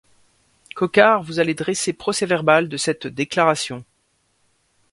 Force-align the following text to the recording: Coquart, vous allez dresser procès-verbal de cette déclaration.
Coquart, 0.75 1.21
vous 1.21 1.39
allez 1.39 1.53
dresser 1.53 1.93
procès-verbal 1.93 2.67
de 2.69 2.75
cette 2.75 3.05
déclaration. 3.05 3.85